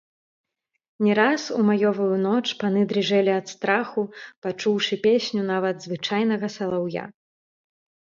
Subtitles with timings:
[1.07, 4.01] Не раз у маёвую ноч паны дрыжэлі ад страху,
[4.49, 7.03] пачуўшы песню нават звычайнага салаўя.